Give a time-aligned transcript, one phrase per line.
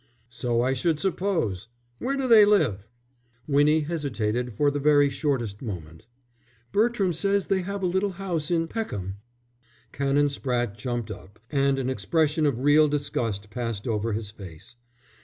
[0.31, 1.67] "So I should suppose.
[1.99, 2.87] Where do they live?"
[3.47, 6.07] Winnie hesitated for the very shortest moment.
[6.71, 9.17] "Bertram says they have a little house in Peckham."
[9.91, 14.75] Canon Spratte jumped up, and an expression of real disgust passed over his face.